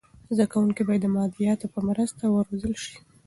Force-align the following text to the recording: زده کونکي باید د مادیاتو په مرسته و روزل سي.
زده 0.35 0.45
کونکي 0.53 0.81
باید 0.87 1.01
د 1.03 1.07
مادیاتو 1.15 1.65
په 1.73 1.79
مرسته 1.87 2.23
و 2.27 2.35
روزل 2.47 2.73
سي. 2.83 2.95